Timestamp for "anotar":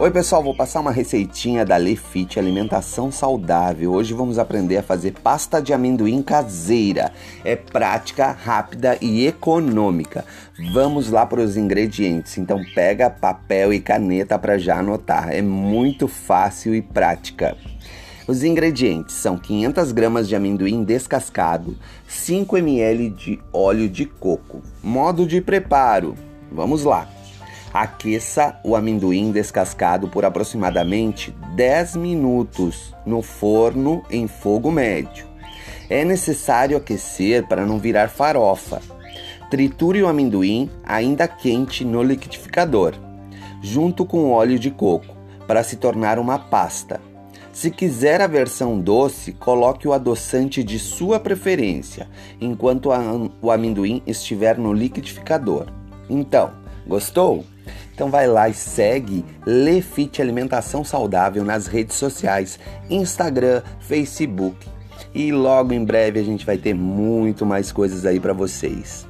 14.78-15.32